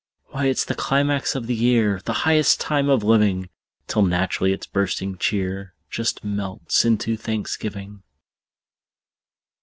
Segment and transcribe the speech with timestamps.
[0.29, 3.49] Why, it's the climax of the year, The highest time of living!
[3.85, 8.01] Till naturally its bursting cheer Just melts into thanksgiving.